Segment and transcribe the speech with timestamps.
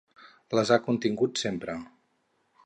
[0.59, 1.77] Les ha contingut sempre.